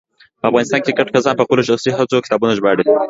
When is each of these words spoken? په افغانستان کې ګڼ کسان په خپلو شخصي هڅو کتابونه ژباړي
په 0.39 0.45
افغانستان 0.49 0.81
کې 0.83 0.97
ګڼ 0.97 1.07
کسان 1.15 1.33
په 1.37 1.45
خپلو 1.45 1.61
شخصي 1.69 1.89
هڅو 1.97 2.17
کتابونه 2.25 2.53
ژباړي 2.57 2.83